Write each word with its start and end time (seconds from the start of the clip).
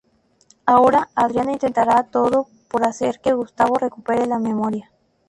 Ahora, 0.65 1.09
Adriana 1.13 1.51
intentará 1.51 2.01
todo 2.01 2.47
por 2.69 2.87
hacer 2.87 3.21
que 3.21 3.33
Gustavo 3.33 3.75
recupere 3.77 4.25
la 4.25 4.39
memoria. 4.39 4.89